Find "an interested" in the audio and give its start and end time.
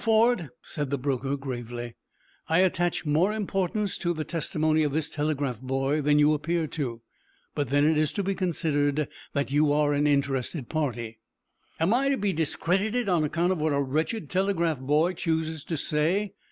9.93-10.69